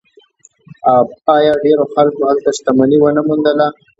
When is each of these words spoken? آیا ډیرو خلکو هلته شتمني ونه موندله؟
آیا 1.35 1.53
ډیرو 1.63 1.85
خلکو 1.95 2.21
هلته 2.29 2.49
شتمني 2.57 2.97
ونه 2.99 3.21
موندله؟ 3.27 3.67